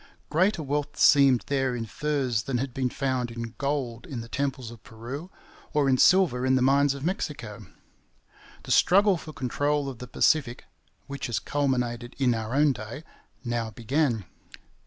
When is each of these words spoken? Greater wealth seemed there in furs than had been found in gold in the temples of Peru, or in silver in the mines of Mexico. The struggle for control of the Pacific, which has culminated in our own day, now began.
Greater 0.31 0.63
wealth 0.63 0.97
seemed 0.97 1.43
there 1.45 1.75
in 1.75 1.85
furs 1.85 2.41
than 2.41 2.57
had 2.57 2.73
been 2.73 2.89
found 2.89 3.29
in 3.29 3.53
gold 3.59 4.07
in 4.07 4.19
the 4.21 4.27
temples 4.27 4.71
of 4.71 4.81
Peru, 4.81 5.29
or 5.73 5.87
in 5.87 5.95
silver 5.99 6.43
in 6.43 6.55
the 6.55 6.61
mines 6.63 6.95
of 6.95 7.03
Mexico. 7.05 7.67
The 8.63 8.71
struggle 8.71 9.15
for 9.15 9.31
control 9.31 9.87
of 9.89 9.99
the 9.99 10.07
Pacific, 10.07 10.65
which 11.05 11.27
has 11.27 11.37
culminated 11.37 12.15
in 12.17 12.33
our 12.33 12.55
own 12.55 12.71
day, 12.73 13.03
now 13.45 13.69
began. 13.69 14.25